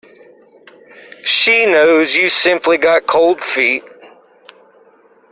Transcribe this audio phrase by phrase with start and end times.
[1.23, 3.83] She knows you simply got cold feet.